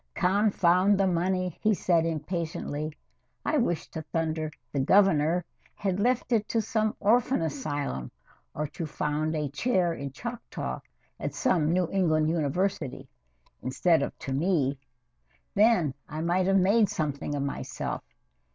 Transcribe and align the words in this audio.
"Confound 0.15 0.97
the 0.99 1.05
money!" 1.05 1.59
he 1.61 1.75
said 1.75 2.07
impatiently. 2.07 2.91
"I 3.45 3.57
wish 3.59 3.87
to 3.91 4.01
thunder 4.01 4.49
the 4.71 4.79
Governor 4.79 5.45
had 5.75 5.99
left 5.99 6.31
it 6.31 6.47
to 6.49 6.59
some 6.59 6.95
orphan 6.99 7.43
asylum 7.43 8.09
or 8.55 8.65
to 8.69 8.87
found 8.87 9.35
a 9.35 9.47
Chair 9.49 9.93
in 9.93 10.11
Choctaw 10.11 10.79
at 11.19 11.35
some 11.35 11.71
New 11.71 11.87
England 11.91 12.29
university, 12.29 13.07
instead 13.61 14.01
of 14.01 14.17
to 14.17 14.33
me 14.33 14.79
then 15.53 15.93
I 16.09 16.21
might 16.21 16.47
have 16.47 16.57
made 16.57 16.89
something 16.89 17.35
of 17.35 17.43
myself. 17.43 18.01